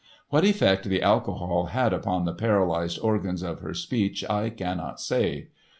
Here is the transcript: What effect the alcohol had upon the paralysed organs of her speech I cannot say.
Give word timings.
What 0.29 0.43
effect 0.43 0.85
the 0.85 1.03
alcohol 1.03 1.65
had 1.67 1.93
upon 1.93 2.25
the 2.25 2.33
paralysed 2.33 2.97
organs 3.03 3.43
of 3.43 3.59
her 3.59 3.75
speech 3.75 4.27
I 4.27 4.49
cannot 4.49 4.99
say. 4.99 5.49